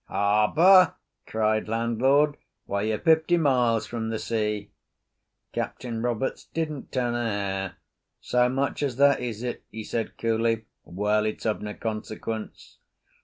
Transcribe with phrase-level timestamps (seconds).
[0.07, 0.95] "Harbour!"
[1.27, 4.71] cried landlord; "why, you're fifty miles from the sea."
[5.53, 7.75] Captain Roberts didn't turn a hair.
[8.19, 10.65] "So much as that, is it?" he said coolly.
[10.83, 12.79] "Well, it's of no consequence."